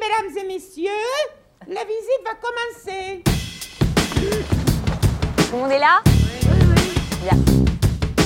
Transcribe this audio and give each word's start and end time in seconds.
mesdames 0.00 0.36
et 0.44 0.46
messieurs, 0.46 0.90
la 1.66 1.82
visite 1.84 2.22
va 2.24 2.34
commencer. 2.40 3.22
Tout 5.36 5.56
le 5.56 5.58
monde 5.62 5.70
est 5.72 5.78
là? 5.78 6.00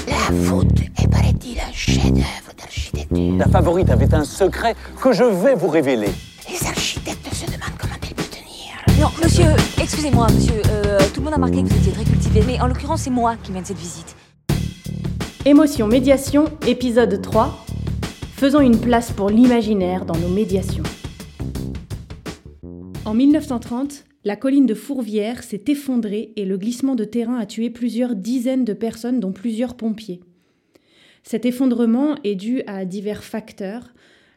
La 0.09 0.35
voûte 0.35 0.67
est, 1.03 1.09
paraît-il, 1.11 1.59
un 1.61 1.73
chef-d'œuvre 1.73 2.53
d'architecture. 2.59 3.37
La 3.39 3.47
favorite 3.49 3.91
avait 3.91 4.13
un 4.15 4.25
secret 4.25 4.75
que 5.01 5.13
je 5.13 5.25
vais 5.25 5.55
vous 5.55 5.69
révéler. 5.69 6.09
Les 6.51 6.67
architectes 6.67 7.33
se 7.35 7.47
demandent 7.47 7.77
comment 7.79 7.95
elle 8.03 8.15
peut 8.15 8.23
tenir. 8.25 9.01
Non, 9.01 9.09
monsieur, 9.23 9.47
excusez-moi, 9.81 10.27
monsieur. 10.31 10.63
euh, 10.69 10.99
tout 11.15 11.21
le 11.21 11.25
monde 11.25 11.33
a 11.35 11.37
remarqué 11.37 11.63
que 11.63 11.69
vous 11.69 11.77
étiez 11.77 11.93
très 11.93 12.05
cultivé, 12.05 12.43
mais 12.47 12.61
en 12.61 12.67
l'occurrence, 12.67 13.03
c'est 13.03 13.11
moi 13.11 13.37
qui 13.43 13.53
mène 13.53 13.65
cette 13.65 13.79
visite. 13.79 14.15
Émotion 15.45 15.87
Médiation, 15.89 16.45
épisode 16.67 17.21
3. 17.21 17.65
Faisons 18.37 18.61
une 18.61 18.79
place 18.81 19.11
pour 19.11 19.29
l'imaginaire 19.31 20.05
dans 20.05 20.17
nos 20.17 20.29
médiations. 20.29 20.83
En 23.05 23.15
1930, 23.15 24.05
la 24.25 24.37
colline 24.37 24.67
de 24.67 24.75
Fourvière 24.75 25.43
s'est 25.43 25.65
effondrée 25.67 26.33
et 26.37 26.45
le 26.45 26.57
glissement 26.57 26.95
de 26.95 27.05
terrain 27.05 27.37
a 27.37 27.47
tué 27.47 27.69
plusieurs 27.69 28.15
dizaines 28.15 28.65
de 28.65 28.73
personnes, 28.73 29.19
dont 29.19 29.33
plusieurs 29.33 29.77
pompiers. 29.77 30.21
Cet 31.25 31.45
effondrement 31.45 32.17
est 32.23 32.37
dû 32.37 32.63
à 32.67 32.85
divers 32.85 33.25
facteurs 33.25 33.93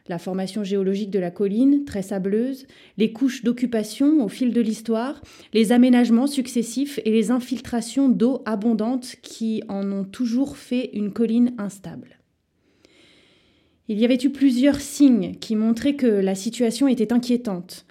la 0.08 0.18
formation 0.18 0.62
géologique 0.62 1.10
de 1.10 1.18
la 1.18 1.30
colline, 1.30 1.84
très 1.84 2.02
sableuse, 2.02 2.66
les 2.96 3.12
couches 3.12 3.42
d'occupation 3.42 4.24
au 4.24 4.28
fil 4.28 4.52
de 4.52 4.60
l'histoire, 4.60 5.20
les 5.52 5.72
aménagements 5.72 6.26
successifs 6.26 7.00
et 7.04 7.10
les 7.10 7.30
infiltrations 7.30 8.08
d'eau 8.08 8.42
abondantes 8.44 9.16
qui 9.22 9.62
en 9.68 9.90
ont 9.90 10.04
toujours 10.04 10.56
fait 10.56 10.90
une 10.92 11.12
colline 11.12 11.54
instable. 11.58 12.18
Il 13.88 13.98
y 13.98 14.04
avait 14.04 14.18
eu 14.22 14.30
plusieurs 14.30 14.80
signes 14.80 15.34
qui 15.40 15.54
montraient 15.54 15.96
que 15.96 16.06
la 16.06 16.34
situation 16.34 16.88
était 16.88 17.12
inquiétante, 17.12 17.85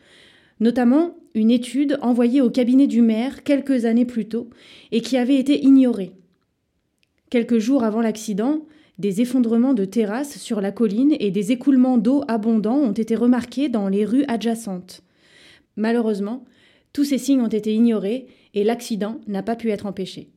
notamment 0.59 1.15
une 1.33 1.51
étude 1.51 1.99
envoyée 2.01 2.41
au 2.41 2.49
cabinet 2.49 2.87
du 2.87 3.01
maire 3.01 3.43
quelques 3.43 3.85
années 3.85 4.05
plus 4.05 4.27
tôt 4.27 4.49
et 4.91 5.01
qui 5.01 5.17
avait 5.17 5.35
été 5.35 5.63
ignorée. 5.63 6.13
Quelques 7.29 7.59
jours 7.59 7.83
avant 7.83 8.01
l'accident, 8.01 8.65
des 8.97 9.21
effondrements 9.21 9.73
de 9.73 9.83
terrasses 9.83 10.37
sur 10.37 10.61
la 10.61 10.71
colline 10.71 11.15
et 11.19 11.31
des 11.31 11.51
écoulements 11.51 11.97
d'eau 11.97 12.23
abondants 12.27 12.77
ont 12.77 12.93
été 12.93 13.15
remarqués 13.15 13.67
dans 13.67 13.89
les 13.89 14.05
rues 14.05 14.23
adjacentes. 14.27 15.01
Malheureusement, 15.75 16.45
tous 16.93 17.03
ces 17.03 17.17
signes 17.17 17.41
ont 17.41 17.47
été 17.47 17.73
ignorés 17.73 18.27
et 18.53 18.63
l'accident 18.63 19.19
n'a 19.27 19.43
pas 19.43 19.57
pu 19.57 19.69
être 19.69 19.85
empêché. 19.85 20.29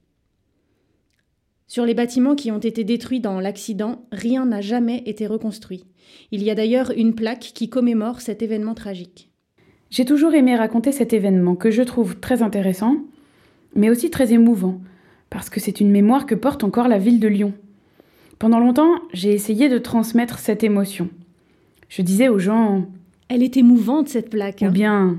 Sur 1.68 1.84
les 1.84 1.94
bâtiments 1.94 2.34
qui 2.34 2.50
ont 2.50 2.58
été 2.58 2.82
détruits 2.82 3.20
dans 3.20 3.38
l'accident, 3.38 4.06
rien 4.10 4.46
n'a 4.46 4.62
jamais 4.62 5.02
été 5.06 5.26
reconstruit. 5.26 5.84
Il 6.32 6.42
y 6.42 6.50
a 6.50 6.54
d'ailleurs 6.54 6.90
une 6.96 7.14
plaque 7.14 7.52
qui 7.54 7.68
commémore 7.68 8.22
cet 8.22 8.42
événement 8.42 8.74
tragique. 8.74 9.27
J'ai 9.90 10.04
toujours 10.04 10.34
aimé 10.34 10.54
raconter 10.54 10.92
cet 10.92 11.12
événement 11.12 11.56
que 11.56 11.70
je 11.70 11.82
trouve 11.82 12.18
très 12.20 12.42
intéressant, 12.42 12.96
mais 13.74 13.88
aussi 13.90 14.10
très 14.10 14.32
émouvant, 14.32 14.80
parce 15.30 15.48
que 15.48 15.60
c'est 15.60 15.80
une 15.80 15.90
mémoire 15.90 16.26
que 16.26 16.34
porte 16.34 16.62
encore 16.62 16.88
la 16.88 16.98
ville 16.98 17.20
de 17.20 17.28
Lyon. 17.28 17.54
Pendant 18.38 18.60
longtemps, 18.60 18.94
j'ai 19.12 19.32
essayé 19.32 19.68
de 19.68 19.78
transmettre 19.78 20.38
cette 20.38 20.62
émotion. 20.62 21.08
Je 21.88 22.02
disais 22.02 22.28
aux 22.28 22.38
gens 22.38 22.86
Elle 23.28 23.42
est 23.42 23.56
émouvante 23.56 24.08
cette 24.08 24.30
plaque. 24.30 24.60
ou 24.60 24.66
hein. 24.66 24.70
bien 24.70 25.18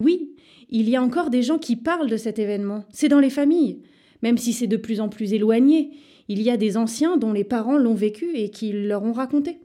Oui, 0.00 0.30
il 0.70 0.88
y 0.88 0.96
a 0.96 1.02
encore 1.02 1.30
des 1.30 1.42
gens 1.42 1.58
qui 1.58 1.76
parlent 1.76 2.10
de 2.10 2.16
cet 2.16 2.38
événement. 2.38 2.84
C'est 2.90 3.08
dans 3.08 3.20
les 3.20 3.30
familles. 3.30 3.78
Même 4.22 4.38
si 4.38 4.52
c'est 4.52 4.66
de 4.66 4.76
plus 4.76 5.00
en 5.00 5.08
plus 5.08 5.34
éloigné, 5.34 5.90
il 6.28 6.42
y 6.42 6.50
a 6.50 6.56
des 6.56 6.76
anciens 6.76 7.18
dont 7.18 7.32
les 7.32 7.44
parents 7.44 7.78
l'ont 7.78 7.94
vécu 7.94 8.26
et 8.34 8.48
qui 8.48 8.72
leur 8.72 9.04
ont 9.04 9.12
raconté. 9.12 9.58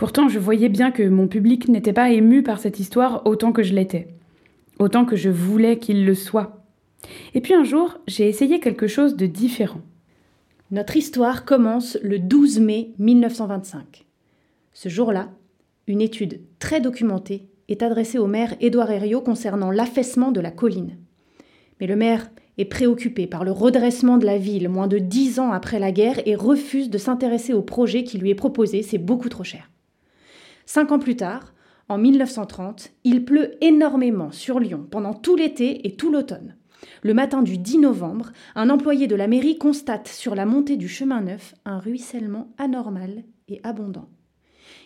Pourtant, 0.00 0.30
je 0.30 0.38
voyais 0.38 0.70
bien 0.70 0.92
que 0.92 1.02
mon 1.02 1.28
public 1.28 1.68
n'était 1.68 1.92
pas 1.92 2.10
ému 2.10 2.42
par 2.42 2.58
cette 2.58 2.80
histoire 2.80 3.20
autant 3.26 3.52
que 3.52 3.62
je 3.62 3.74
l'étais, 3.74 4.08
autant 4.78 5.04
que 5.04 5.14
je 5.14 5.28
voulais 5.28 5.76
qu'il 5.76 6.06
le 6.06 6.14
soit. 6.14 6.64
Et 7.34 7.42
puis 7.42 7.52
un 7.52 7.64
jour, 7.64 7.98
j'ai 8.08 8.26
essayé 8.26 8.60
quelque 8.60 8.86
chose 8.86 9.14
de 9.14 9.26
différent. 9.26 9.82
Notre 10.70 10.96
histoire 10.96 11.44
commence 11.44 11.98
le 12.02 12.18
12 12.18 12.60
mai 12.60 12.92
1925. 12.98 14.06
Ce 14.72 14.88
jour-là, 14.88 15.28
une 15.86 16.00
étude 16.00 16.40
très 16.58 16.80
documentée 16.80 17.46
est 17.68 17.82
adressée 17.82 18.16
au 18.16 18.26
maire 18.26 18.54
Édouard 18.62 18.90
Herriot 18.90 19.20
concernant 19.20 19.70
l'affaissement 19.70 20.32
de 20.32 20.40
la 20.40 20.50
colline. 20.50 20.96
Mais 21.78 21.86
le 21.86 21.96
maire 21.96 22.30
est 22.56 22.64
préoccupé 22.64 23.26
par 23.26 23.44
le 23.44 23.52
redressement 23.52 24.16
de 24.16 24.24
la 24.24 24.38
ville 24.38 24.70
moins 24.70 24.88
de 24.88 24.96
dix 24.96 25.38
ans 25.38 25.52
après 25.52 25.78
la 25.78 25.92
guerre 25.92 26.26
et 26.26 26.36
refuse 26.36 26.88
de 26.88 26.96
s'intéresser 26.96 27.52
au 27.52 27.60
projet 27.60 28.02
qui 28.02 28.16
lui 28.16 28.30
est 28.30 28.34
proposé, 28.34 28.82
c'est 28.82 28.96
beaucoup 28.96 29.28
trop 29.28 29.44
cher. 29.44 29.69
Cinq 30.72 30.92
ans 30.92 31.00
plus 31.00 31.16
tard, 31.16 31.52
en 31.88 31.98
1930, 31.98 32.92
il 33.02 33.24
pleut 33.24 33.56
énormément 33.60 34.30
sur 34.30 34.60
Lyon 34.60 34.86
pendant 34.88 35.14
tout 35.14 35.34
l'été 35.34 35.84
et 35.88 35.96
tout 35.96 36.12
l'automne. 36.12 36.54
Le 37.02 37.12
matin 37.12 37.42
du 37.42 37.58
10 37.58 37.78
novembre, 37.78 38.30
un 38.54 38.70
employé 38.70 39.08
de 39.08 39.16
la 39.16 39.26
mairie 39.26 39.58
constate 39.58 40.06
sur 40.06 40.36
la 40.36 40.46
montée 40.46 40.76
du 40.76 40.86
chemin 40.86 41.22
neuf 41.22 41.56
un 41.64 41.80
ruissellement 41.80 42.52
anormal 42.56 43.24
et 43.48 43.60
abondant. 43.64 44.08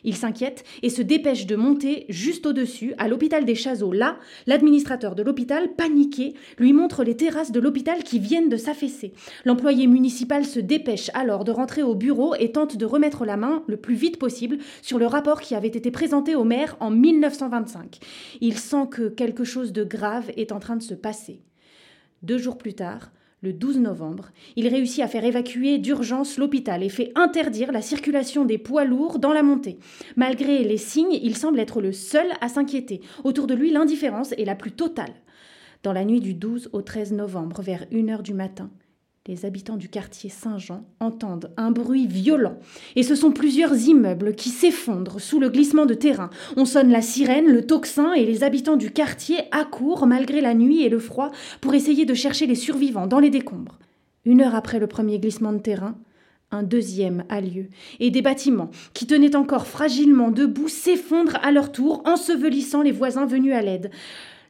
Il 0.05 0.15
s'inquiète 0.17 0.65
et 0.83 0.91
se 0.91 1.03
dépêche 1.03 1.47
de 1.47 1.57
monter 1.57 2.07
juste 2.09 2.47
au-dessus, 2.47 2.95
à 2.99 3.09
l'hôpital 3.09 3.45
des 3.45 3.55
Chazeaux. 3.55 3.93
Là, 3.93 4.19
l'administrateur 4.47 5.15
de 5.15 5.23
l'hôpital, 5.23 5.75
paniqué, 5.75 6.35
lui 6.59 6.73
montre 6.73 7.05
les 7.05 7.17
terrasses 7.17 7.53
de 7.53 7.61
l'hôpital 7.61 8.05
qui 8.05 8.19
viennent 8.19 8.49
de 8.49 8.57
s'affaisser. 8.57 9.13
L'employé 9.45 9.87
municipal 9.87 10.45
se 10.45 10.61
dépêche 10.61 11.11
alors 11.15 11.45
de 11.45 11.53
rentrer 11.53 11.83
au 11.83 11.95
bureau 11.95 12.35
et 12.39 12.53
tente 12.53 12.77
de 12.77 12.87
remettre 12.87 13.25
la 13.25 13.37
main 13.37 13.63
le 13.67 13.77
plus 13.77 13.95
vite 13.95 14.19
possible 14.19 14.59
sur 14.83 14.99
le 14.99 15.07
rapport 15.07 15.41
qui 15.41 15.55
avait 15.55 15.69
été 15.69 15.91
présenté 15.91 16.35
au 16.35 16.45
maire 16.45 16.77
en 16.81 16.91
1925. 16.91 17.99
Il 18.41 18.59
sent 18.59 18.89
que 18.91 19.09
quelque 19.09 19.45
chose 19.45 19.73
de 19.73 19.85
grave 19.85 20.31
est 20.37 20.53
en 20.53 20.61
train 20.61 20.77
de 20.77 20.83
se 20.83 20.95
passer. 20.95 21.41
Deux 22.23 22.39
jours 22.39 22.59
plus 22.59 22.75
tard, 22.75 23.11
le 23.45 23.53
12 23.53 23.79
novembre, 23.79 24.31
il 24.57 24.67
réussit 24.69 25.05
à 25.05 25.07
faire 25.07 25.25
évacuer 25.25 25.79
d'urgence 25.79 26.39
l'hôpital 26.39 26.83
et 26.83 26.89
fait 26.89 27.13
interdire 27.15 27.73
la 27.73 27.83
circulation 27.83 28.45
des 28.47 28.59
poids 28.59 28.85
lourds 28.85 29.19
dans 29.19 29.35
la 29.35 29.43
montée. 29.43 29.79
Malgré 30.17 30.65
les 30.65 30.79
signes, 30.79 31.19
il 31.23 31.37
semble 31.37 31.61
être 31.61 31.83
le 31.83 31.93
seul 31.93 32.27
à 32.41 32.49
s'inquiéter. 32.49 33.03
Autour 33.23 33.47
de 33.47 33.55
lui, 33.55 33.71
l'indifférence 33.71 34.33
est 34.33 34.47
la 34.47 34.55
plus 34.55 34.73
totale. 34.73 35.13
Dans 35.83 35.93
la 35.93 36.07
nuit 36.07 36.21
du 36.21 36.33
12 36.33 36.71
au 36.73 36.81
13 36.81 37.13
novembre, 37.13 37.61
vers 37.61 37.85
1 37.93 38.09
heure 38.09 38.23
du 38.23 38.33
matin, 38.33 38.71
les 39.27 39.47
habitants 39.47 39.79
du 39.79 39.89
quartier 39.89 40.29
Saint-Jean 40.29 40.85
entendent 41.01 41.51
un 41.57 41.71
bruit 41.71 42.07
violent, 42.07 42.59
et 42.95 43.03
ce 43.03 43.15
sont 43.15 43.33
plusieurs 43.33 43.75
immeubles 43.75 44.35
qui 44.35 44.51
s'effondrent 44.51 45.19
sous 45.19 45.41
le 45.41 45.49
glissement 45.49 45.87
de 45.87 45.95
terrain. 45.95 46.29
On 46.59 46.67
sonne 46.67 46.91
la 46.91 47.01
sirène, 47.01 47.47
le 47.47 47.67
tocsin, 47.67 48.13
et 48.13 48.27
les 48.27 48.45
habitants 48.45 48.77
du 48.77 48.91
quartier 48.91 49.39
accourent, 49.51 50.07
malgré 50.07 50.43
la 50.43 50.53
nuit 50.53 50.83
et 50.83 50.91
le 50.91 50.99
froid, 50.99 51.31
pour 51.63 51.73
essayer 51.73 52.05
de 52.05 52.13
chercher 52.13 52.45
les 52.45 52.55
survivants 52.55 53.07
dans 53.07 53.19
les 53.19 53.31
décombres. 53.31 53.79
Une 54.27 54.43
heure 54.43 54.55
après 54.55 54.79
le 54.79 54.89
premier 54.89 55.19
glissement 55.19 55.55
de 55.55 55.59
terrain, 55.59 55.97
un 56.51 56.63
deuxième 56.63 57.25
a 57.31 57.41
lieu, 57.41 57.69
et 58.01 58.11
des 58.11 58.21
bâtiments, 58.21 58.71
qui 58.93 59.07
tenaient 59.07 59.37
encore 59.37 59.67
fragilement 59.67 60.33
debout, 60.33 60.69
s'effondrent 60.69 61.39
à 61.43 61.51
leur 61.51 61.73
tour, 61.73 62.03
ensevelissant 62.05 62.83
les 62.83 62.93
voisins 62.93 63.25
venus 63.25 63.55
à 63.55 63.63
l'aide 63.63 63.91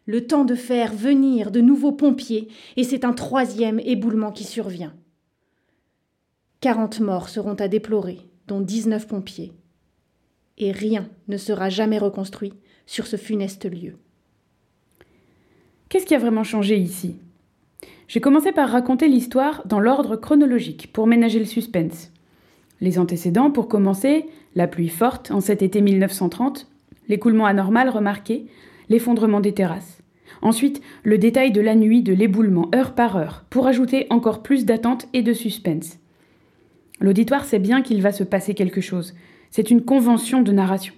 le 0.07 0.27
temps 0.27 0.45
de 0.45 0.55
faire 0.55 0.93
venir 0.93 1.51
de 1.51 1.61
nouveaux 1.61 1.93
pompiers, 1.93 2.49
et 2.77 2.85
c'est 2.85 3.05
un 3.05 3.13
troisième 3.13 3.81
éboulement 3.81 4.33
qui 4.33 4.45
survient. 4.45 4.95
Quarante 6.61 7.01
morts 7.01 7.29
seront 7.29 7.55
à 7.55 7.69
déplorer, 7.69 8.19
dont 8.47 8.61
dix-neuf 8.61 9.07
pompiers. 9.07 9.53
Et 10.59 10.73
rien 10.73 11.09
ne 11.29 11.37
sera 11.37 11.69
jamais 11.69 11.99
reconstruit 11.99 12.53
sur 12.87 13.07
ce 13.07 13.17
funeste 13.17 13.65
lieu. 13.65 13.97
Qu'est-ce 15.89 16.07
qui 16.07 16.15
a 16.15 16.19
vraiment 16.19 16.45
changé 16.45 16.77
ici? 16.77 17.17
J'ai 18.09 18.21
commencé 18.21 18.53
par 18.53 18.69
raconter 18.69 19.09
l'histoire 19.09 19.67
dans 19.67 19.81
l'ordre 19.81 20.17
chronologique 20.17 20.93
pour 20.93 21.07
ménager 21.07 21.39
le 21.39 21.45
suspense. 21.45 22.11
Les 22.81 22.99
antécédents, 22.99 23.51
pour 23.51 23.69
commencer, 23.69 24.27
la 24.55 24.69
pluie 24.69 24.89
forte 24.89 25.31
en 25.31 25.41
cet 25.41 25.63
été 25.63 25.81
1930, 25.81 26.69
l'écoulement 27.09 27.47
anormal 27.47 27.89
remarqué, 27.89 28.47
l'effondrement 28.89 29.41
des 29.41 29.55
terrasses. 29.55 29.99
Ensuite, 30.43 30.83
le 31.03 31.19
détail 31.19 31.53
de 31.53 31.61
la 31.61 31.75
nuit 31.75 32.03
de 32.03 32.13
l'éboulement 32.13 32.69
heure 32.75 32.95
par 32.95 33.17
heure, 33.17 33.45
pour 33.51 33.67
ajouter 33.67 34.07
encore 34.11 34.43
plus 34.43 34.65
d'attente 34.65 35.07
et 35.13 35.23
de 35.23 35.33
suspense. 35.33 35.99
L'auditoire 37.01 37.45
sait 37.45 37.59
bien 37.59 37.83
qu'il 37.83 38.03
va 38.03 38.13
se 38.13 38.25
passer 38.25 38.55
quelque 38.55 38.81
chose. 38.81 39.15
C'est 39.51 39.71
une 39.71 39.85
convention 39.85 40.43
de 40.43 40.53
narration. 40.53 40.95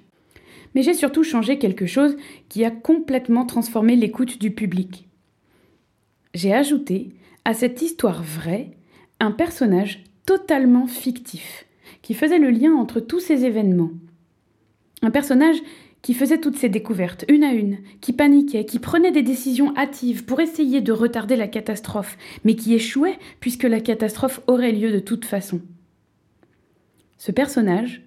Mais 0.74 0.82
j'ai 0.82 0.94
surtout 0.94 1.22
changé 1.22 1.58
quelque 1.58 1.86
chose 1.86 2.16
qui 2.48 2.64
a 2.64 2.70
complètement 2.70 3.46
transformé 3.46 3.96
l'écoute 3.96 4.40
du 4.40 4.50
public. 4.50 5.08
J'ai 6.34 6.52
ajouté 6.52 7.10
à 7.44 7.54
cette 7.54 7.80
histoire 7.80 8.22
vraie 8.22 8.72
un 9.20 9.30
personnage 9.30 10.04
totalement 10.26 10.86
fictif, 10.86 11.66
qui 12.02 12.12
faisait 12.12 12.38
le 12.38 12.50
lien 12.50 12.74
entre 12.74 13.00
tous 13.00 13.20
ces 13.20 13.44
événements. 13.44 13.92
Un 15.02 15.10
personnage 15.10 15.56
qui 16.06 16.14
faisait 16.14 16.38
toutes 16.38 16.56
ces 16.56 16.68
découvertes, 16.68 17.24
une 17.26 17.42
à 17.42 17.52
une, 17.52 17.78
qui 18.00 18.12
paniquait, 18.12 18.64
qui 18.64 18.78
prenait 18.78 19.10
des 19.10 19.24
décisions 19.24 19.76
hâtives 19.76 20.24
pour 20.24 20.38
essayer 20.38 20.80
de 20.80 20.92
retarder 20.92 21.34
la 21.34 21.48
catastrophe, 21.48 22.16
mais 22.44 22.54
qui 22.54 22.74
échouait 22.74 23.18
puisque 23.40 23.64
la 23.64 23.80
catastrophe 23.80 24.40
aurait 24.46 24.70
lieu 24.70 24.92
de 24.92 25.00
toute 25.00 25.24
façon. 25.24 25.60
Ce 27.18 27.32
personnage, 27.32 28.02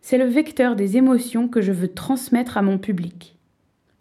c'est 0.00 0.16
le 0.16 0.26
vecteur 0.26 0.76
des 0.76 0.96
émotions 0.96 1.48
que 1.48 1.60
je 1.60 1.72
veux 1.72 1.92
transmettre 1.92 2.56
à 2.56 2.62
mon 2.62 2.78
public. 2.78 3.36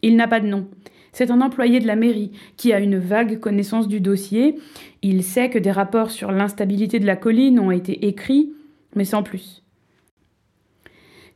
Il 0.04 0.16
n'a 0.16 0.28
pas 0.28 0.42
de 0.42 0.48
nom. 0.48 0.68
C'est 1.12 1.32
un 1.32 1.42
employé 1.42 1.80
de 1.80 1.88
la 1.88 1.96
mairie 1.96 2.34
qui 2.56 2.72
a 2.72 2.80
une 2.80 3.00
vague 3.00 3.40
connaissance 3.40 3.88
du 3.88 4.00
dossier. 4.00 4.60
Il 5.02 5.24
sait 5.24 5.50
que 5.50 5.58
des 5.58 5.72
rapports 5.72 6.12
sur 6.12 6.32
l'instabilité 6.32 7.00
de 7.00 7.08
la 7.08 7.16
colline 7.16 7.60
ont 7.60 7.72
été 7.72 8.06
écrits, 8.10 8.54
mais 8.96 9.06
sans 9.06 9.24
plus. 9.24 9.64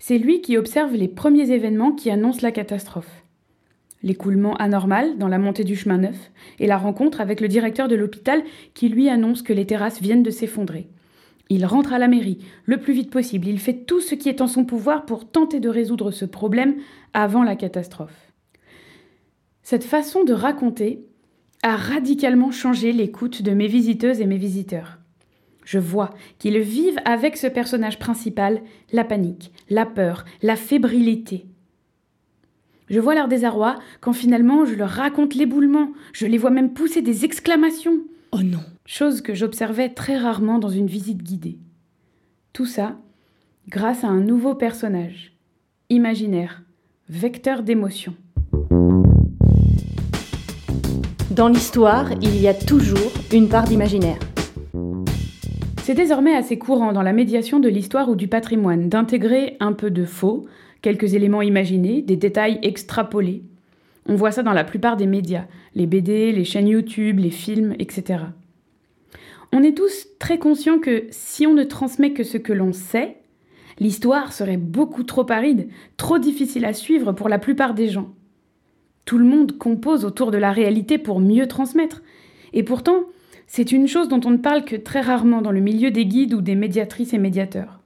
C'est 0.06 0.18
lui 0.18 0.42
qui 0.42 0.58
observe 0.58 0.94
les 0.96 1.08
premiers 1.08 1.50
événements 1.52 1.94
qui 1.94 2.10
annoncent 2.10 2.42
la 2.42 2.52
catastrophe. 2.52 3.24
L'écoulement 4.02 4.54
anormal 4.58 5.18
dans 5.18 5.30
la 5.30 5.38
montée 5.38 5.64
du 5.64 5.78
chemin 5.78 5.98
neuf 5.98 6.30
et 6.60 6.68
la 6.68 6.78
rencontre 6.78 7.22
avec 7.22 7.40
le 7.40 7.48
directeur 7.48 7.88
de 7.88 7.96
l'hôpital 7.96 8.44
qui 8.74 8.90
lui 8.90 9.08
annonce 9.08 9.44
que 9.44 9.54
les 9.54 9.66
terrasses 9.66 10.02
viennent 10.02 10.22
de 10.22 10.30
s'effondrer. 10.30 10.90
Il 11.48 11.66
rentre 11.66 11.94
à 11.94 12.00
la 12.00 12.10
mairie 12.10 12.40
le 12.66 12.82
plus 12.82 12.92
vite 12.92 13.12
possible. 13.12 13.48
Il 13.48 13.60
fait 13.60 13.86
tout 13.86 14.02
ce 14.02 14.14
qui 14.14 14.28
est 14.28 14.42
en 14.42 14.48
son 14.48 14.66
pouvoir 14.66 15.06
pour 15.06 15.32
tenter 15.32 15.62
de 15.62 15.70
résoudre 15.70 16.12
ce 16.12 16.26
problème 16.26 16.76
avant 17.14 17.44
la 17.44 17.56
catastrophe. 17.56 18.34
Cette 19.62 19.86
façon 19.86 20.26
de 20.26 20.34
raconter 20.34 21.06
a 21.62 21.78
radicalement 21.78 22.52
changé 22.52 22.92
l'écoute 22.92 23.42
de 23.42 23.52
mes 23.52 23.68
visiteuses 23.68 24.20
et 24.20 24.26
mes 24.26 24.36
visiteurs. 24.36 24.98
Je 25.66 25.80
vois 25.80 26.12
qu'ils 26.40 26.60
vivent 26.60 27.00
avec 27.06 27.38
ce 27.38 27.48
personnage 27.48 28.00
principal 28.00 28.62
la 28.92 29.04
panique, 29.04 29.52
la 29.70 29.86
peur, 29.86 30.26
la 30.42 30.56
fébrilité. 30.56 31.46
Je 32.90 33.00
vois 33.00 33.16
leur 33.16 33.28
désarroi 33.28 33.80
quand 34.02 34.14
finalement 34.14 34.66
je 34.66 34.76
leur 34.76 34.90
raconte 34.90 35.36
l'éboulement, 35.36 35.92
je 36.12 36.26
les 36.26 36.38
vois 36.38 36.52
même 36.52 36.74
pousser 36.74 37.02
des 37.02 37.26
exclamations. 37.26 38.00
Oh 38.32 38.44
non 38.44 38.64
Chose 38.86 39.22
que 39.22 39.34
j'observais 39.34 39.90
très 39.90 40.18
rarement 40.18 40.60
dans 40.60 40.70
une 40.70 40.88
visite 40.88 41.24
guidée. 41.24 41.60
Tout 42.52 42.66
ça 42.66 42.98
grâce 43.70 44.04
à 44.04 44.08
un 44.08 44.20
nouveau 44.20 44.56
personnage, 44.56 45.34
imaginaire, 45.90 46.64
vecteur 47.08 47.64
d'émotion. 47.64 48.16
Dans 51.32 51.48
l'histoire, 51.48 52.12
il 52.22 52.40
y 52.40 52.48
a 52.48 52.54
toujours 52.54 53.12
une 53.32 53.50
part 53.50 53.64
d'imaginaire. 53.64 54.20
C'est 55.84 55.96
désormais 55.96 56.34
assez 56.34 56.58
courant 56.58 56.94
dans 56.94 57.02
la 57.02 57.12
médiation 57.12 57.60
de 57.60 57.68
l'histoire 57.68 58.08
ou 58.08 58.16
du 58.16 58.30
patrimoine 58.30 58.88
d'intégrer 58.88 59.58
un 59.60 59.74
peu 59.74 59.92
de 59.92 60.06
faux, 60.06 60.46
quelques 60.82 61.14
éléments 61.14 61.42
imaginés, 61.42 62.02
des 62.02 62.16
détails 62.16 62.58
extrapolés. 62.62 63.44
On 64.08 64.16
voit 64.16 64.32
ça 64.32 64.44
dans 64.44 64.54
la 64.54 64.64
plupart 64.64 64.96
des 64.96 65.08
médias, 65.08 65.44
les 65.76 65.86
BD, 65.86 66.32
les 66.32 66.46
chaînes 66.46 66.70
YouTube, 66.70 67.20
les 67.20 67.32
films, 67.32 67.76
etc. 67.80 68.24
On 69.52 69.62
est 69.62 69.76
tous 69.76 70.08
très 70.20 70.38
conscients 70.38 70.80
que 70.80 71.04
si 71.10 71.46
on 71.48 71.54
ne 71.54 71.66
transmet 71.66 72.14
que 72.14 72.24
ce 72.24 72.38
que 72.38 72.54
l'on 72.54 72.72
sait, 72.72 73.18
l'histoire 73.82 74.32
serait 74.32 74.56
beaucoup 74.56 75.04
trop 75.04 75.30
aride, 75.30 75.68
trop 75.98 76.18
difficile 76.18 76.64
à 76.64 76.72
suivre 76.72 77.12
pour 77.12 77.28
la 77.28 77.40
plupart 77.40 77.74
des 77.74 77.90
gens. 77.90 78.14
Tout 79.04 79.18
le 79.18 79.26
monde 79.26 79.58
compose 79.58 80.06
autour 80.06 80.32
de 80.32 80.38
la 80.38 80.54
réalité 80.54 80.98
pour 80.98 81.20
mieux 81.20 81.50
transmettre. 81.50 82.04
Et 82.54 82.64
pourtant, 82.64 83.04
c'est 83.48 83.72
une 83.72 83.88
chose 83.88 84.08
dont 84.08 84.22
on 84.26 84.32
ne 84.32 84.38
parle 84.38 84.66
que 84.66 84.76
très 84.76 85.02
rarement 85.02 85.42
dans 85.42 85.52
le 85.52 85.60
milieu 85.60 85.92
des 85.92 86.06
guides 86.06 86.34
ou 86.34 86.42
des 86.42 86.56
médiatrices 86.56 87.14
et 87.14 87.18
médiateurs. 87.18 87.80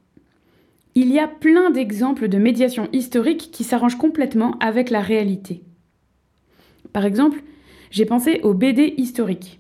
Il 0.96 1.12
y 1.12 1.20
a 1.20 1.28
plein 1.28 1.70
d'exemples 1.70 2.28
de 2.28 2.38
médiation 2.38 2.88
historique 2.94 3.50
qui 3.52 3.64
s'arrangent 3.64 3.98
complètement 3.98 4.58
avec 4.60 4.90
la 4.90 5.02
réalité. 5.02 5.64
Par 6.94 7.06
exemple, 7.06 7.44
j'ai 7.92 8.06
pensé 8.06 8.40
aux 8.44 8.54
BD 8.54 8.94
historiques. 8.98 9.60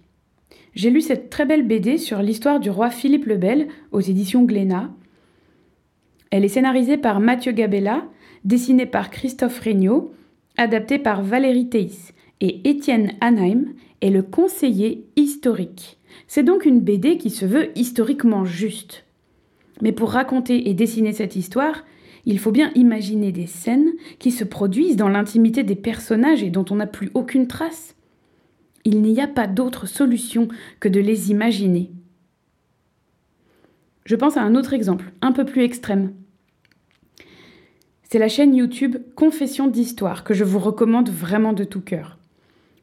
J'ai 0.74 0.90
lu 0.90 1.02
cette 1.02 1.30
très 1.30 1.46
belle 1.46 1.68
BD 1.68 1.98
sur 1.98 2.22
l'histoire 2.22 2.60
du 2.60 2.70
roi 2.70 2.90
Philippe 2.90 3.26
le 3.26 3.38
Bel 3.38 3.68
aux 3.92 4.00
éditions 4.00 4.44
Glénat. 4.44 4.90
Elle 6.32 6.46
est 6.46 6.50
scénarisée 6.50 6.98
par 6.98 7.20
Mathieu 7.20 7.52
Gabella, 7.52 8.06
dessinée 8.44 8.86
par 8.86 9.10
Christophe 9.10 9.60
Regnault 9.60 10.14
adapté 10.58 10.98
par 10.98 11.22
Valérie 11.22 11.70
Théis, 11.70 12.14
et 12.42 12.69
Étienne 12.69 13.13
Anheim 13.22 13.74
est 14.01 14.10
le 14.10 14.22
conseiller 14.22 15.06
historique. 15.16 15.98
C'est 16.28 16.44
donc 16.44 16.66
une 16.66 16.81
BD 16.81 17.18
qui 17.18 17.30
se 17.30 17.45
veut 17.45 17.69
historiquement 17.78 18.45
juste. 18.45 19.06
Mais 19.81 19.92
pour 19.92 20.12
raconter 20.12 20.69
et 20.69 20.74
dessiner 20.74 21.13
cette 21.13 21.36
histoire, 21.36 21.84
il 22.25 22.39
faut 22.39 22.51
bien 22.51 22.72
imaginer 22.75 23.31
des 23.31 23.48
scènes 23.48 23.94
qui 24.19 24.31
se 24.31 24.44
produisent 24.44 24.98
dans 24.98 25.10
l'intimité 25.10 25.63
des 25.63 25.75
personnages 25.75 26.44
et 26.44 26.50
dont 26.50 26.66
on 26.69 26.75
n'a 26.75 26.88
plus 26.88 27.10
aucune 27.13 27.48
trace. 27.48 27.95
Il 28.84 29.01
n'y 29.01 29.22
a 29.22 29.28
pas 29.28 29.48
d'autre 29.48 29.88
solution 29.88 30.48
que 30.80 30.89
de 30.89 31.00
les 31.00 31.31
imaginer. 31.31 31.92
Je 34.06 34.16
pense 34.16 34.38
à 34.38 34.42
un 34.42 34.56
autre 34.56 34.74
exemple, 34.74 35.12
un 35.22 35.31
peu 35.31 35.45
plus 35.45 35.63
extrême. 35.63 36.13
C'est 38.04 38.19
la 38.19 38.30
chaîne 38.30 38.56
YouTube 38.56 38.98
Confession 39.16 39.68
d'Histoire 39.68 40.24
que 40.24 40.34
je 40.34 40.45
vous 40.45 40.60
recommande 40.60 41.10
vraiment 41.10 41.51
de 41.51 41.66
tout 41.66 41.81
cœur. 41.81 42.17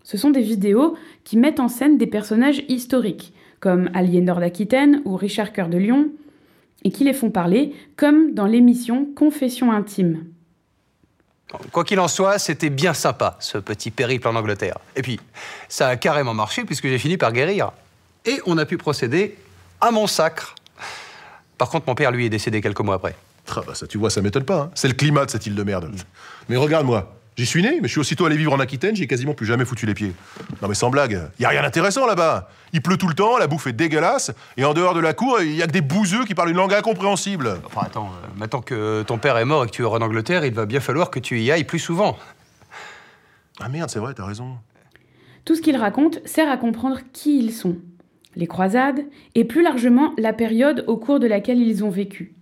Ce 0.04 0.16
sont 0.18 0.30
des 0.30 0.42
vidéos 0.42 0.96
qui 1.24 1.36
mettent 1.36 1.60
en 1.60 1.68
scène 1.68 1.98
des 1.98 2.06
personnages 2.06 2.62
historiques, 2.68 3.32
comme 3.60 3.90
Aliénor 3.94 4.38
d'Aquitaine 4.38 5.00
ou 5.04 5.16
Richard 5.16 5.52
Cœur 5.52 5.68
de 5.68 5.78
Lion, 5.78 6.08
et 6.84 6.90
qui 6.90 7.04
les 7.04 7.14
font 7.14 7.30
parler, 7.30 7.74
comme 7.96 8.34
dans 8.34 8.46
l'émission 8.46 9.06
Confession 9.16 9.72
intime. 9.72 10.24
Quoi 11.72 11.84
qu'il 11.84 12.00
en 12.00 12.08
soit, 12.08 12.38
c'était 12.38 12.68
bien 12.68 12.94
sympa, 12.94 13.36
ce 13.40 13.58
petit 13.58 13.90
périple 13.90 14.28
en 14.28 14.34
Angleterre. 14.34 14.78
Et 14.96 15.02
puis, 15.02 15.20
ça 15.68 15.88
a 15.88 15.96
carrément 15.96 16.34
marché 16.34 16.64
puisque 16.64 16.88
j'ai 16.88 16.98
fini 16.98 17.16
par 17.16 17.32
guérir. 17.32 17.70
Et 18.26 18.40
on 18.46 18.58
a 18.58 18.66
pu 18.66 18.76
procéder 18.76 19.36
à 19.80 19.90
mon 19.90 20.06
sacre. 20.06 20.54
Par 21.56 21.70
contre, 21.70 21.84
mon 21.86 21.94
père, 21.94 22.10
lui, 22.10 22.26
est 22.26 22.30
décédé 22.30 22.60
quelques 22.60 22.80
mois 22.80 22.96
après. 22.96 23.14
Ah 23.56 23.60
bah 23.66 23.74
ça, 23.74 23.86
tu 23.86 23.98
vois, 23.98 24.10
ça 24.10 24.20
m'étonne 24.20 24.44
pas. 24.44 24.62
hein. 24.62 24.70
C'est 24.74 24.88
le 24.88 24.94
climat 24.94 25.26
de 25.26 25.30
cette 25.30 25.46
île 25.46 25.54
de 25.54 25.62
merde. 25.62 25.94
Mais 26.48 26.56
regarde-moi. 26.56 27.14
J'y 27.36 27.46
suis 27.46 27.62
né, 27.62 27.80
mais 27.80 27.88
je 27.88 27.92
suis 27.92 28.00
aussitôt 28.00 28.26
allé 28.26 28.36
vivre 28.36 28.52
en 28.52 28.60
Aquitaine, 28.60 28.94
j'ai 28.94 29.08
quasiment 29.08 29.34
plus 29.34 29.46
jamais 29.46 29.64
foutu 29.64 29.86
les 29.86 29.94
pieds. 29.94 30.12
Non 30.62 30.68
mais 30.68 30.74
sans 30.74 30.90
blague, 30.90 31.20
y 31.40 31.44
a 31.44 31.48
rien 31.48 31.62
d'intéressant 31.62 32.06
là-bas. 32.06 32.48
Il 32.72 32.80
pleut 32.80 32.96
tout 32.96 33.08
le 33.08 33.14
temps, 33.14 33.38
la 33.38 33.48
bouffe 33.48 33.66
est 33.66 33.72
dégueulasse, 33.72 34.32
et 34.56 34.64
en 34.64 34.72
dehors 34.72 34.94
de 34.94 35.00
la 35.00 35.14
cour, 35.14 35.40
il 35.40 35.54
y 35.54 35.62
a 35.62 35.66
que 35.66 35.72
des 35.72 35.80
bouseux 35.80 36.24
qui 36.24 36.34
parlent 36.34 36.50
une 36.50 36.56
langue 36.56 36.74
incompréhensible. 36.74 37.58
Enfin, 37.64 37.82
attends, 37.86 38.06
euh, 38.06 38.26
maintenant 38.36 38.60
que 38.60 39.02
ton 39.02 39.18
père 39.18 39.36
est 39.36 39.44
mort 39.44 39.64
et 39.64 39.66
que 39.66 39.72
tu 39.72 39.82
es 39.82 39.84
en 39.84 40.00
Angleterre, 40.00 40.44
il 40.44 40.54
va 40.54 40.64
bien 40.64 40.80
falloir 40.80 41.10
que 41.10 41.18
tu 41.18 41.40
y 41.40 41.50
ailles 41.50 41.64
plus 41.64 41.80
souvent. 41.80 42.16
Ah 43.60 43.68
merde, 43.68 43.90
c'est 43.90 43.98
vrai, 43.98 44.14
t'as 44.14 44.26
raison. 44.26 44.56
Tout 45.44 45.56
ce 45.56 45.60
qu'ils 45.60 45.76
racontent 45.76 46.20
sert 46.24 46.48
à 46.48 46.56
comprendre 46.56 47.00
qui 47.12 47.38
ils 47.38 47.52
sont, 47.52 47.76
les 48.36 48.46
croisades, 48.46 49.04
et 49.34 49.44
plus 49.44 49.62
largement 49.62 50.12
la 50.18 50.32
période 50.32 50.84
au 50.86 50.96
cours 50.96 51.18
de 51.18 51.26
laquelle 51.26 51.58
ils 51.58 51.84
ont 51.84 51.90
vécu. 51.90 52.34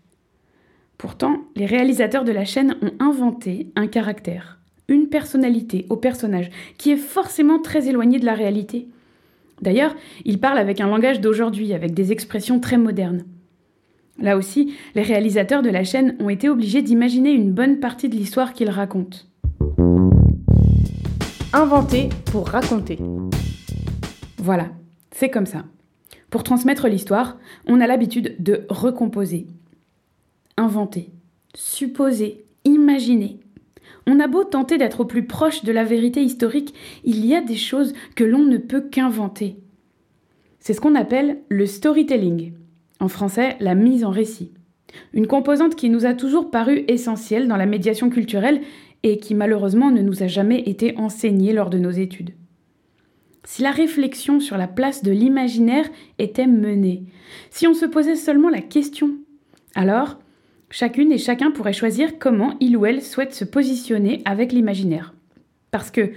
Pourtant, 0.99 1.39
les 1.57 1.67
réalisateurs 1.67 2.25
de 2.25 2.33
la 2.33 2.45
chaîne 2.45 2.77
ont 2.81 2.93
inventé 3.01 3.73
un 3.75 3.89
caractère, 3.89 4.59
une 4.93 5.09
personnalité 5.09 5.87
au 5.89 5.97
personnage 5.97 6.51
qui 6.79 6.93
est 6.93 6.97
forcément 6.97 7.59
très 7.59 7.89
éloigné 7.89 8.21
de 8.21 8.27
la 8.27 8.35
réalité. 8.35 8.87
D'ailleurs, 9.63 9.97
ils 10.25 10.39
parlent 10.39 10.59
avec 10.59 10.81
un 10.81 10.87
langage 10.87 11.21
d'aujourd'hui, 11.21 11.73
avec 11.73 11.95
des 11.95 12.13
expressions 12.13 12.61
très 12.61 12.79
modernes. 12.79 13.25
Là 14.19 14.37
aussi, 14.37 14.75
les 14.95 15.03
réalisateurs 15.03 15.63
de 15.63 15.71
la 15.71 15.83
chaîne 15.83 16.17
ont 16.21 16.29
été 16.29 16.49
obligés 16.49 16.83
d'imaginer 16.83 17.31
une 17.31 17.53
bonne 17.53 17.81
partie 17.81 18.09
de 18.09 18.15
l'histoire 18.15 18.53
qu'ils 18.53 18.71
racontent. 18.71 19.19
Inventer 21.55 22.11
pour 22.31 22.49
raconter. 22.49 22.99
Voilà, 24.39 24.69
c'est 25.11 25.31
comme 25.31 25.47
ça. 25.47 25.65
Pour 26.29 26.43
transmettre 26.43 26.89
l'histoire, 26.89 27.39
on 27.67 27.81
a 27.81 27.87
l'habitude 27.87 28.37
de 28.39 28.67
recomposer, 28.69 29.47
inventer, 30.57 31.11
supposer, 31.55 32.45
imaginer. 32.65 33.42
On 34.07 34.21
a 34.21 34.27
beau 34.27 34.45
tenter 34.45 34.79
d'être 34.79 35.01
au 35.01 35.05
plus 35.05 35.27
proche 35.27 35.65
de 35.65 35.73
la 35.73 35.85
vérité 35.85 36.23
historique, 36.23 36.75
il 37.05 37.25
y 37.25 37.35
a 37.35 37.41
des 37.41 37.57
choses 37.57 37.93
que 38.17 38.25
l'on 38.25 38.45
ne 38.45 38.59
peut 38.59 38.81
qu'inventer. 38.81 39.57
C'est 40.59 40.75
ce 40.75 40.81
qu'on 40.81 40.95
appelle 40.95 41.39
le 41.49 41.67
storytelling, 41.67 42.53
en 43.01 43.09
français 43.09 43.57
la 43.61 43.75
mise 43.75 44.05
en 44.05 44.11
récit. 44.11 44.53
Une 45.13 45.27
composante 45.27 45.75
qui 45.75 45.89
nous 45.89 46.07
a 46.07 46.15
toujours 46.15 46.51
paru 46.51 46.85
essentielle 46.89 47.49
dans 47.49 47.57
la 47.57 47.67
médiation 47.67 48.11
culturelle 48.11 48.61
et 49.03 49.19
qui 49.19 49.35
malheureusement 49.35 49.91
ne 49.91 50.03
nous 50.03 50.23
a 50.23 50.27
jamais 50.27 50.61
été 50.61 50.97
enseignée 50.97 51.53
lors 51.53 51.71
de 51.71 51.79
nos 51.79 51.91
études. 51.91 52.35
Si 53.45 53.63
la 53.63 53.73
réflexion 53.73 54.39
sur 54.39 54.57
la 54.57 54.69
place 54.69 55.03
de 55.03 55.11
l'imaginaire 55.11 55.89
était 56.19 56.47
menée, 56.47 57.05
si 57.51 57.67
on 57.67 57.75
se 57.75 57.87
posait 57.87 58.15
seulement 58.15 58.49
la 58.49 58.61
question, 58.61 59.17
alors 59.75 60.19
chacune 60.73 61.13
et 61.13 61.19
chacun 61.19 61.51
pourrait 61.51 61.73
choisir 61.73 62.19
comment 62.19 62.57
il 62.59 62.77
ou 62.77 62.87
elle 62.87 63.03
souhaite 63.03 63.35
se 63.35 63.45
positionner 63.45 64.23
avec 64.25 64.53
l'imaginaire. 64.53 65.15
Parce 65.71 65.91
que 65.91 66.11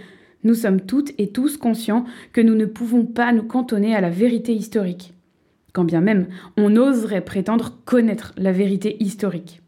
nous 0.44 0.56
sommes 0.56 0.82
toutes 0.82 1.12
et 1.18 1.30
tous 1.30 1.58
conscients 1.58 2.06
que 2.34 2.42
nous 2.42 2.56
ne 2.56 2.66
pouvons 2.66 3.06
pas 3.06 3.32
nous 3.34 3.44
cantonner 3.44 3.96
à 3.96 4.02
la 4.02 4.10
vérité 4.10 4.54
historique, 4.54 5.14
quand 5.74 5.84
bien 5.84 6.02
même 6.02 6.28
on 6.58 6.76
oserait 6.78 7.24
prétendre 7.24 7.78
connaître 7.86 8.34
la 8.38 8.52
vérité 8.52 8.98
historique. 9.04 9.62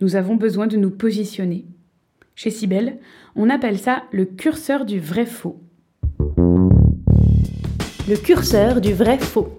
Nous 0.00 0.16
avons 0.16 0.34
besoin 0.34 0.66
de 0.66 0.76
nous 0.76 0.90
positionner. 0.90 1.64
Chez 2.34 2.50
Sibel, 2.50 2.98
on 3.36 3.50
appelle 3.50 3.78
ça 3.78 4.04
le 4.12 4.24
curseur 4.24 4.84
du 4.84 4.98
vrai 4.98 5.26
faux. 5.26 5.60
Le 8.08 8.16
curseur 8.16 8.80
du 8.80 8.94
vrai 8.94 9.18
faux. 9.18 9.54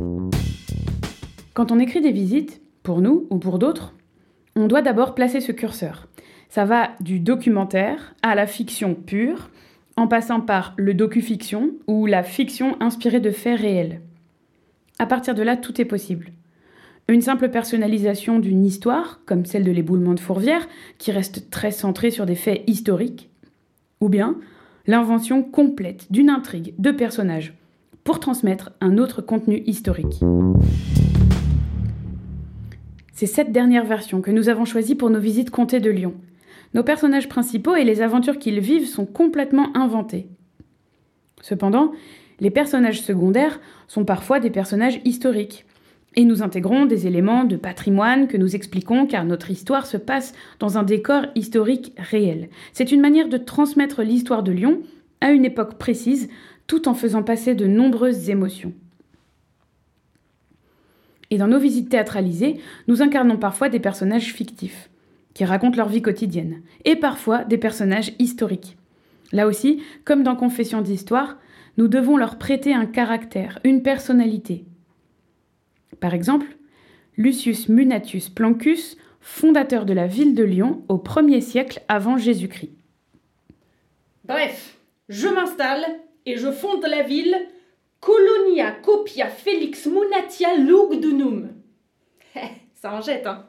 Quand 1.54 1.72
on 1.72 1.80
écrit 1.80 2.02
des 2.02 2.12
visites, 2.12 2.60
pour 2.84 3.02
nous 3.02 3.28
ou 3.30 3.38
pour 3.38 3.60
d'autres, 3.60 3.94
on 4.56 4.68
doit 4.68 4.82
d'abord 4.82 5.16
placer 5.16 5.42
ce 5.42 5.52
curseur. 5.52 6.08
Ça 6.50 6.66
va 6.66 6.92
du 7.00 7.20
documentaire 7.20 8.14
à 8.22 8.36
la 8.36 8.48
fiction 8.48 8.96
pure, 8.96 9.50
en 9.98 10.08
passant 10.08 10.42
par 10.42 10.74
le 10.78 10.94
docu-fiction 10.94 11.72
ou 11.88 12.06
la 12.06 12.24
fiction 12.24 12.76
inspirée 12.82 13.20
de 13.20 13.32
faits 13.32 13.60
réels. 13.60 14.02
À 15.00 15.06
partir 15.06 15.36
de 15.36 15.44
là, 15.44 15.58
tout 15.58 15.80
est 15.82 15.86
possible. 15.86 16.32
Une 17.08 17.22
simple 17.22 17.50
personnalisation 17.50 18.40
d'une 18.40 18.64
histoire, 18.64 19.22
comme 19.26 19.46
celle 19.46 19.64
de 19.64 19.72
l'éboulement 19.72 20.14
de 20.14 20.20
Fourvière, 20.20 20.68
qui 20.98 21.12
reste 21.12 21.50
très 21.50 21.72
centrée 21.72 22.12
sur 22.12 22.26
des 22.26 22.36
faits 22.36 22.64
historiques, 22.68 23.30
ou 24.00 24.10
bien 24.10 24.38
l'invention 24.88 25.44
complète 25.44 26.12
d'une 26.12 26.30
intrigue 26.30 26.74
de 26.78 26.92
personnages 26.92 27.54
pour 28.04 28.20
transmettre 28.20 28.72
un 28.82 28.98
autre 28.98 29.22
contenu 29.22 29.62
historique. 29.66 30.22
C'est 33.22 33.28
cette 33.28 33.52
dernière 33.52 33.86
version 33.86 34.20
que 34.20 34.32
nous 34.32 34.50
avons 34.50 34.66
choisie 34.66 34.96
pour 34.96 35.12
nos 35.12 35.20
visites 35.20 35.52
comté 35.52 35.80
de 35.80 35.92
Lyon. 35.92 36.16
Nos 36.74 36.82
personnages 36.82 37.30
principaux 37.30 37.76
et 37.76 37.84
les 37.84 38.02
aventures 38.02 38.40
qu'ils 38.40 38.60
vivent 38.60 38.88
sont 38.88 39.06
complètement 39.06 39.70
inventés. 39.78 40.28
Cependant, 41.40 41.92
les 42.40 42.50
personnages 42.50 43.00
secondaires 43.00 43.60
sont 43.88 44.06
parfois 44.06 44.40
des 44.40 44.50
personnages 44.50 45.00
historiques. 45.06 45.68
Et 46.16 46.26
nous 46.26 46.42
intégrons 46.42 46.88
des 46.88 47.06
éléments 47.06 47.44
de 47.44 47.58
patrimoine 47.58 48.28
que 48.28 48.38
nous 48.38 48.56
expliquons 48.56 49.06
car 49.06 49.24
notre 49.24 49.52
histoire 49.52 49.86
se 49.86 49.98
passe 49.98 50.34
dans 50.58 50.80
un 50.80 50.84
décor 50.84 51.28
historique 51.36 51.94
réel. 51.98 52.50
C'est 52.74 52.92
une 52.92 53.02
manière 53.02 53.30
de 53.30 53.38
transmettre 53.38 54.02
l'histoire 54.02 54.42
de 54.42 54.52
Lyon 54.52 54.82
à 55.20 55.30
une 55.30 55.46
époque 55.46 55.76
précise 55.76 56.28
tout 56.66 56.88
en 56.88 56.96
faisant 56.96 57.22
passer 57.22 57.54
de 57.54 57.68
nombreuses 57.68 58.32
émotions. 58.32 58.74
Et 61.32 61.38
dans 61.38 61.48
nos 61.48 61.60
visites 61.60 61.90
théâtralisées, 61.90 62.60
nous 62.88 63.02
incarnons 63.02 63.38
parfois 63.38 63.70
des 63.70 63.80
personnages 63.80 64.34
fictifs, 64.34 64.90
qui 65.34 65.46
racontent 65.46 65.78
leur 65.78 65.90
vie 65.90 66.02
quotidienne, 66.02 66.62
et 66.86 66.96
parfois 66.96 67.46
des 67.46 67.58
personnages 67.58 68.12
historiques. 68.20 68.78
Là 69.32 69.48
aussi, 69.48 69.82
comme 70.04 70.24
dans 70.24 70.36
Confession 70.36 70.82
d'histoire, 70.82 71.38
nous 71.78 71.88
devons 71.88 72.18
leur 72.18 72.38
prêter 72.38 72.74
un 72.74 72.86
caractère, 72.86 73.60
une 73.64 73.82
personnalité. 73.82 74.66
Par 76.02 76.14
exemple, 76.14 76.58
Lucius 77.18 77.70
Munatius 77.70 78.30
Plancus, 78.30 78.98
fondateur 79.22 79.86
de 79.86 79.94
la 79.94 80.08
ville 80.08 80.36
de 80.36 80.44
Lyon 80.44 80.84
au 80.90 80.98
1er 80.98 81.42
siècle 81.42 81.82
avant 81.88 82.18
Jésus-Christ. 82.18 82.72
Bref, 84.26 84.78
je 85.08 85.28
m'installe 85.28 85.86
et 86.26 86.38
je 86.38 86.52
fonde 86.52 86.86
la 86.86 87.04
ville 87.04 87.36
Colonia 88.02 88.72
Copia 88.72 89.28
Felix 89.28 89.86
Munatia 89.86 90.58
Lugdunum. 90.58 91.54
ça 92.74 92.94
en 92.94 93.02
jette, 93.02 93.28
hein. 93.28 93.46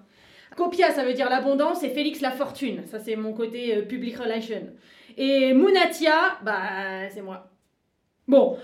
Copia, 0.57 0.91
ça 0.93 1.05
veut 1.05 1.15
dire 1.15 1.31
l'abondance 1.31 1.83
et 1.83 1.89
Félix 1.89 2.21
la 2.21 2.31
fortune. 2.31 2.83
Ça, 2.87 2.99
c'est 2.99 3.17
mon 3.17 3.33
côté 3.33 3.75
euh, 3.75 3.83
public 3.83 4.19
relation. 4.19 4.69
Et 5.17 5.55
Munatia, 5.55 6.39
bah, 6.43 7.09
c'est 7.09 7.23
moi. 7.23 7.51
Bon, 8.29 8.59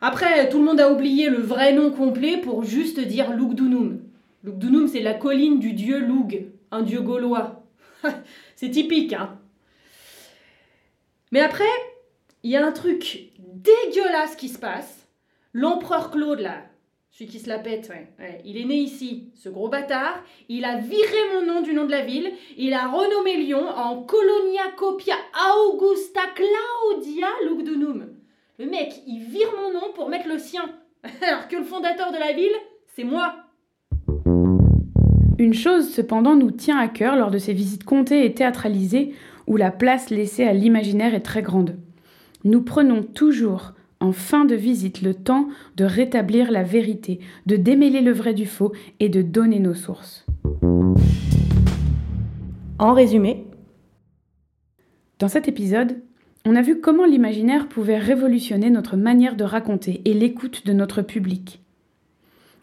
après, 0.00 0.48
tout 0.48 0.58
le 0.58 0.64
monde 0.64 0.80
a 0.80 0.92
oublié 0.92 1.28
le 1.28 1.38
vrai 1.38 1.72
nom 1.72 1.90
complet 1.90 2.36
pour 2.36 2.62
juste 2.62 3.00
dire 3.00 3.32
Lugdunum. 3.32 4.00
Lugdunum, 4.44 4.86
c'est 4.86 5.00
la 5.00 5.14
colline 5.14 5.58
du 5.58 5.72
dieu 5.72 5.98
Lug, 5.98 6.46
un 6.70 6.82
dieu 6.82 7.00
gaulois. 7.00 7.64
c'est 8.56 8.70
typique, 8.70 9.12
hein. 9.12 9.38
Mais 11.32 11.40
après, 11.40 11.64
il 12.44 12.50
y 12.50 12.56
a 12.56 12.64
un 12.64 12.72
truc 12.72 13.32
dégueulasse 13.38 14.36
qui 14.36 14.48
se 14.48 14.58
passe. 14.58 15.01
L'empereur 15.54 16.10
Claude, 16.10 16.40
là, 16.40 16.62
celui 17.10 17.30
qui 17.30 17.38
se 17.38 17.48
la 17.48 17.58
pète, 17.58 17.90
ouais, 17.90 18.40
il 18.46 18.56
est 18.56 18.64
né 18.64 18.76
ici, 18.76 19.30
ce 19.34 19.50
gros 19.50 19.68
bâtard. 19.68 20.24
Il 20.48 20.64
a 20.64 20.78
viré 20.78 21.18
mon 21.34 21.44
nom 21.46 21.60
du 21.60 21.74
nom 21.74 21.84
de 21.84 21.90
la 21.90 22.06
ville. 22.06 22.32
Il 22.56 22.72
a 22.72 22.88
renommé 22.88 23.36
Lyon 23.36 23.68
en 23.68 24.02
Colonia 24.02 24.62
Copia 24.78 25.16
Augusta 25.54 26.22
Claudia 26.34 27.26
Lugdunum. 27.44 28.14
Le 28.58 28.66
mec, 28.66 28.94
il 29.06 29.24
vire 29.24 29.52
mon 29.60 29.78
nom 29.78 29.92
pour 29.94 30.08
mettre 30.08 30.26
le 30.26 30.38
sien. 30.38 30.62
Alors 31.20 31.48
que 31.48 31.56
le 31.56 31.64
fondateur 31.64 32.12
de 32.12 32.18
la 32.18 32.32
ville, 32.32 32.56
c'est 32.96 33.04
moi. 33.04 33.34
Une 35.38 35.52
chose 35.52 35.92
cependant 35.92 36.34
nous 36.34 36.50
tient 36.50 36.78
à 36.78 36.88
cœur 36.88 37.16
lors 37.16 37.30
de 37.30 37.36
ces 37.36 37.52
visites 37.52 37.84
comptées 37.84 38.24
et 38.24 38.32
théâtralisées 38.32 39.14
où 39.46 39.58
la 39.58 39.70
place 39.70 40.08
laissée 40.08 40.44
à 40.44 40.54
l'imaginaire 40.54 41.14
est 41.14 41.20
très 41.20 41.42
grande. 41.42 41.76
Nous 42.44 42.62
prenons 42.62 43.02
toujours 43.02 43.74
en 44.02 44.10
fin 44.10 44.44
de 44.44 44.56
visite 44.56 45.00
le 45.00 45.14
temps 45.14 45.48
de 45.76 45.84
rétablir 45.84 46.50
la 46.50 46.64
vérité, 46.64 47.20
de 47.46 47.54
démêler 47.54 48.00
le 48.00 48.10
vrai 48.10 48.34
du 48.34 48.46
faux 48.46 48.72
et 48.98 49.08
de 49.08 49.22
donner 49.22 49.60
nos 49.60 49.74
sources. 49.74 50.26
En 52.80 52.94
résumé, 52.94 53.46
dans 55.20 55.28
cet 55.28 55.46
épisode, 55.46 56.00
on 56.44 56.56
a 56.56 56.62
vu 56.62 56.80
comment 56.80 57.06
l'imaginaire 57.06 57.68
pouvait 57.68 57.98
révolutionner 57.98 58.70
notre 58.70 58.96
manière 58.96 59.36
de 59.36 59.44
raconter 59.44 60.02
et 60.04 60.14
l'écoute 60.14 60.66
de 60.66 60.72
notre 60.72 61.02
public. 61.02 61.62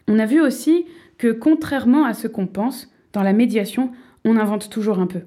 On 0.08 0.18
a 0.18 0.26
vu 0.26 0.42
aussi 0.42 0.84
que, 1.16 1.32
contrairement 1.32 2.04
à 2.04 2.12
ce 2.12 2.28
qu'on 2.28 2.46
pense, 2.46 2.92
dans 3.14 3.22
la 3.22 3.32
médiation, 3.32 3.92
on 4.26 4.36
invente 4.36 4.68
toujours 4.68 4.98
un 4.98 5.06
peu. 5.06 5.20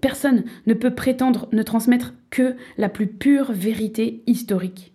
Personne 0.00 0.44
ne 0.66 0.72
peut 0.72 0.94
prétendre 0.94 1.48
ne 1.52 1.62
transmettre 1.62 2.14
que 2.30 2.56
la 2.78 2.88
plus 2.88 3.08
pure 3.08 3.52
vérité 3.52 4.22
historique. 4.26 4.93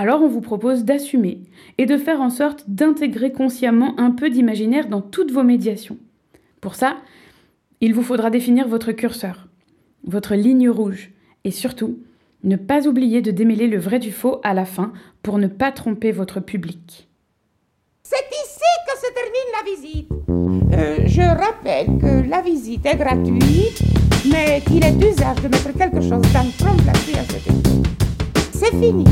Alors 0.00 0.22
on 0.22 0.28
vous 0.28 0.40
propose 0.40 0.84
d'assumer 0.84 1.40
et 1.76 1.84
de 1.84 1.96
faire 1.96 2.20
en 2.20 2.30
sorte 2.30 2.62
d'intégrer 2.68 3.32
consciemment 3.32 3.98
un 3.98 4.12
peu 4.12 4.30
d'imaginaire 4.30 4.86
dans 4.86 5.00
toutes 5.00 5.32
vos 5.32 5.42
médiations. 5.42 5.96
Pour 6.60 6.76
ça, 6.76 6.98
il 7.80 7.94
vous 7.94 8.04
faudra 8.04 8.30
définir 8.30 8.68
votre 8.68 8.92
curseur, 8.92 9.48
votre 10.04 10.36
ligne 10.36 10.70
rouge, 10.70 11.10
et 11.42 11.50
surtout, 11.50 11.98
ne 12.44 12.54
pas 12.54 12.86
oublier 12.86 13.22
de 13.22 13.32
démêler 13.32 13.66
le 13.66 13.80
vrai 13.80 13.98
du 13.98 14.12
faux 14.12 14.40
à 14.44 14.54
la 14.54 14.64
fin 14.64 14.92
pour 15.24 15.36
ne 15.38 15.48
pas 15.48 15.72
tromper 15.72 16.12
votre 16.12 16.38
public. 16.38 17.08
C'est 18.04 18.14
ici 18.44 18.60
que 18.86 18.98
se 19.00 19.12
termine 19.14 19.50
la 19.52 19.64
visite. 19.74 20.12
Euh, 20.74 21.08
je 21.08 21.22
rappelle 21.22 21.98
que 21.98 22.30
la 22.30 22.40
visite 22.40 22.86
est 22.86 22.96
gratuite, 22.96 23.82
mais 24.30 24.62
qu'il 24.64 24.84
est 24.84 24.92
d'usage 24.92 25.42
de 25.42 25.48
mettre 25.48 25.76
quelque 25.76 26.02
chose 26.02 26.32
dans 26.32 26.44
le 26.44 26.56
trompe 26.56 26.88
à 26.88 26.94
cette 26.94 27.52
C'est 28.52 28.70
fini. 28.78 29.04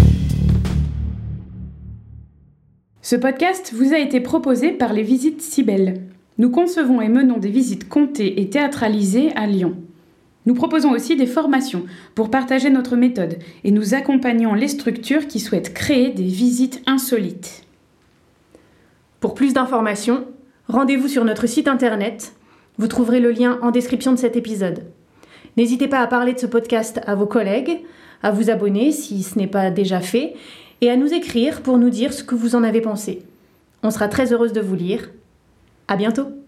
Ce 3.09 3.15
podcast 3.15 3.73
vous 3.73 3.95
a 3.95 4.01
été 4.01 4.19
proposé 4.19 4.73
par 4.73 4.93
les 4.93 5.05
Visites 5.05 5.41
Cybelle. 5.41 6.03
Nous 6.39 6.51
concevons 6.51 7.01
et 7.01 7.09
menons 7.09 7.39
des 7.39 7.51
visites 7.51 7.89
comptées 7.89 8.41
et 8.41 8.51
théâtralisées 8.51 9.31
à 9.37 9.47
Lyon. 9.47 9.77
Nous 10.45 10.55
proposons 10.55 10.91
aussi 10.91 11.15
des 11.15 11.29
formations 11.29 11.85
pour 12.17 12.33
partager 12.33 12.69
notre 12.69 12.97
méthode 12.97 13.39
et 13.63 13.71
nous 13.71 13.95
accompagnons 13.95 14.55
les 14.55 14.67
structures 14.67 15.29
qui 15.29 15.39
souhaitent 15.39 15.73
créer 15.73 16.11
des 16.11 16.25
visites 16.25 16.83
insolites. 16.87 17.63
Pour 19.21 19.35
plus 19.35 19.53
d'informations, 19.53 20.25
rendez-vous 20.67 21.07
sur 21.07 21.25
notre 21.25 21.47
site 21.47 21.69
internet. 21.69 22.35
Vous 22.77 22.89
trouverez 22.89 23.21
le 23.21 23.31
lien 23.31 23.61
en 23.63 23.71
description 23.71 24.11
de 24.11 24.19
cet 24.19 24.35
épisode. 24.35 24.83
N'hésitez 25.57 25.87
pas 25.87 26.01
à 26.01 26.09
parler 26.09 26.33
de 26.33 26.41
ce 26.41 26.47
podcast 26.47 27.01
à 27.07 27.15
vos 27.15 27.27
collègues, 27.27 27.83
à 28.25 28.33
vous 28.33 28.51
abonner 28.51 28.91
si 28.91 29.23
ce 29.23 29.39
n'est 29.39 29.47
pas 29.47 29.71
déjà 29.71 30.01
fait, 30.01 30.35
et 30.80 30.90
à 30.90 30.97
nous 30.97 31.12
écrire 31.12 31.62
pour 31.62 31.78
nous 31.78 31.90
dire 31.90 32.12
ce 32.12 32.25
que 32.25 32.35
vous 32.35 32.54
en 32.54 32.62
avez 32.62 32.80
pensé. 32.80 33.23
On 33.83 33.90
sera 33.90 34.09
très 34.09 34.33
heureuse 34.33 34.52
de 34.52 34.61
vous 34.61 34.75
lire. 34.75 35.11
À 35.88 35.97
bientôt! 35.97 36.46